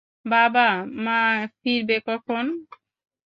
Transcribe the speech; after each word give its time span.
বাবা, 0.25 0.67
মা 1.03 1.19
ফিরবে 1.57 1.97
কখন? 2.07 2.45